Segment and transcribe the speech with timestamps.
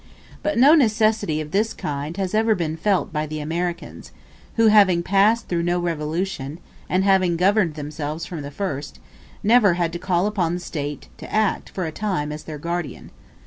[0.41, 4.11] But no necessity of this kind has ever been felt by the Americans,
[4.55, 6.57] who, having passed through no revolution,
[6.89, 8.99] and having governed themselves from the first,
[9.43, 13.11] never had to call upon the State to act for a time as their guardian.